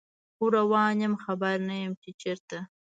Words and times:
خو 0.35 0.45
روان 0.57 0.95
یم 1.03 1.13
خبر 1.23 1.55
نه 1.67 1.75
یمه 1.81 1.97
چې 2.01 2.11
چیرته 2.21 2.57